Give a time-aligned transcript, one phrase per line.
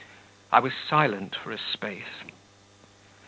[0.51, 2.23] I was silent for a space.